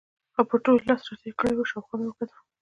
خو 0.33 0.41
پر 0.49 0.57
ټولو 0.63 0.79
یې 0.81 0.87
لاس 0.89 1.01
را 1.07 1.15
تېر 1.21 1.33
کړی 1.39 1.53
و، 1.55 1.69
شاوخوا 1.69 1.95
مې 1.99 2.07
وکتل. 2.07 2.39